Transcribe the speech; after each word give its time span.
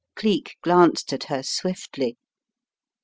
Cleek 0.15 0.57
glanced 0.63 1.13
at 1.13 1.25
her 1.25 1.43
swiftly. 1.43 2.17